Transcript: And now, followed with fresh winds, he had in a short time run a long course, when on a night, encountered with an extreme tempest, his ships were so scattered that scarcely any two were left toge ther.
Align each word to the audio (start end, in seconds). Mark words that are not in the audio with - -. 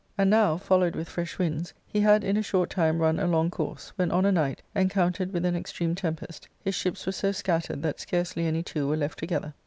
And 0.17 0.31
now, 0.31 0.57
followed 0.57 0.95
with 0.95 1.07
fresh 1.07 1.37
winds, 1.37 1.75
he 1.85 1.99
had 1.99 2.23
in 2.23 2.35
a 2.35 2.41
short 2.41 2.71
time 2.71 2.97
run 2.97 3.19
a 3.19 3.27
long 3.27 3.51
course, 3.51 3.93
when 3.97 4.09
on 4.09 4.25
a 4.25 4.31
night, 4.31 4.63
encountered 4.73 5.31
with 5.31 5.45
an 5.45 5.55
extreme 5.55 5.93
tempest, 5.93 6.49
his 6.59 6.73
ships 6.73 7.05
were 7.05 7.11
so 7.11 7.31
scattered 7.31 7.83
that 7.83 7.99
scarcely 7.99 8.47
any 8.47 8.63
two 8.63 8.87
were 8.87 8.97
left 8.97 9.19
toge 9.21 9.39
ther. 9.39 9.53